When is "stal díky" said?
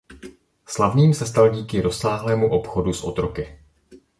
1.25-1.81